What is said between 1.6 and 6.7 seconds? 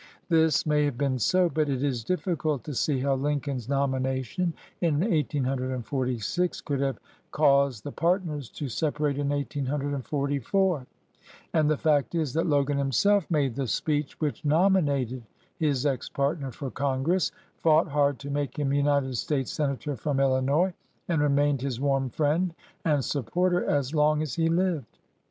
it is difficult to see how Lincoln's nomination in 1846